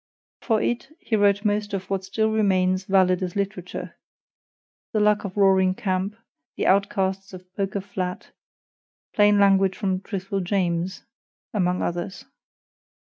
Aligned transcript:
For 0.41 0.63
it, 0.63 0.91
he 0.99 1.15
wrote 1.15 1.45
most 1.45 1.75
of 1.75 1.87
what 1.91 2.03
still 2.03 2.31
remains 2.31 2.85
valid 2.85 3.21
as 3.21 3.35
literature 3.35 3.97
THE 4.93 4.99
LUCK 4.99 5.25
OF 5.25 5.37
ROARING 5.37 5.75
CAMP, 5.75 6.15
THE 6.57 6.65
OUTCASTS 6.65 7.33
OF 7.33 7.55
POKER 7.55 7.81
FLAT, 7.81 8.31
PLAIN 9.13 9.37
LANGUAGE 9.37 9.77
FROM 9.77 9.99
TRUTHFUL 10.01 10.39
JAMES, 10.41 11.03
among 11.53 11.83
others. 11.83 12.25